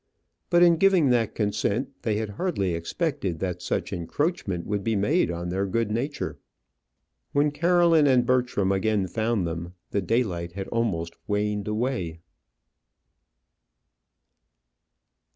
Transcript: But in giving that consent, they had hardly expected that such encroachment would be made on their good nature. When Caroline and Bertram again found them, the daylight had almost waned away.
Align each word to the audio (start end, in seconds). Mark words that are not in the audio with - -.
But 0.49 0.63
in 0.63 0.77
giving 0.77 1.09
that 1.11 1.35
consent, 1.35 1.89
they 2.01 2.15
had 2.15 2.29
hardly 2.29 2.73
expected 2.73 3.37
that 3.37 3.61
such 3.61 3.93
encroachment 3.93 4.65
would 4.65 4.83
be 4.83 4.95
made 4.95 5.29
on 5.29 5.49
their 5.49 5.67
good 5.67 5.91
nature. 5.91 6.39
When 7.33 7.51
Caroline 7.51 8.07
and 8.07 8.25
Bertram 8.25 8.71
again 8.71 9.05
found 9.05 9.45
them, 9.45 9.75
the 9.91 10.01
daylight 10.01 10.53
had 10.53 10.67
almost 10.69 11.13
waned 11.27 11.67
away. 11.67 12.21